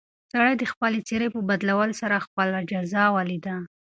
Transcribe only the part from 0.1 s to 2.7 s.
سړي د خپلې څېرې په بدلولو سره خپله